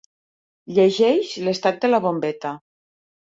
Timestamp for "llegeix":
0.77-1.35